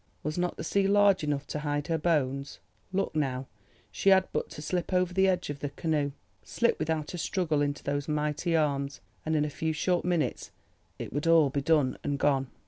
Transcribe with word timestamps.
Was 0.23 0.35
not 0.35 0.57
the 0.57 0.63
sea 0.63 0.87
large 0.87 1.23
enough 1.23 1.45
to 1.45 1.59
hide 1.59 1.85
her 1.85 1.97
bones? 1.99 2.57
Look 2.91 3.15
now, 3.15 3.45
she 3.91 4.09
had 4.09 4.27
but 4.33 4.49
to 4.49 4.59
slip 4.63 4.91
over 4.91 5.13
the 5.13 5.27
edge 5.27 5.51
of 5.51 5.59
the 5.59 5.69
canoe, 5.69 6.13
slip 6.41 6.79
without 6.79 7.13
a 7.13 7.19
struggle 7.19 7.61
into 7.61 7.83
those 7.83 8.07
mighty 8.07 8.55
arms, 8.55 8.99
and 9.27 9.35
in 9.35 9.45
a 9.45 9.49
few 9.51 9.73
short 9.73 10.03
minutes 10.03 10.49
it 10.97 11.13
would 11.13 11.27
all 11.27 11.51
be 11.51 11.61
done 11.61 11.99
and 12.03 12.17
gone! 12.17 12.47